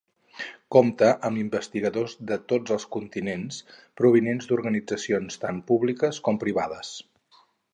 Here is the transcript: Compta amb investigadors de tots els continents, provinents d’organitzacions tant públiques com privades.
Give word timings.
Compta 0.75 1.09
amb 1.27 1.41
investigadors 1.41 2.15
de 2.31 2.37
tots 2.53 2.73
els 2.77 2.87
continents, 2.95 3.59
provinents 4.01 4.49
d’organitzacions 4.53 5.41
tant 5.45 5.61
públiques 5.69 6.23
com 6.29 6.45
privades. 6.47 6.95